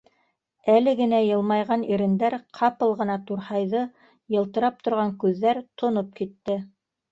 [0.75, 3.83] Әле генә йылмайған ирендәр ҡапыл ғына турһайҙы,
[4.39, 6.61] йылтырап торған күҙҙәр тоноп китте.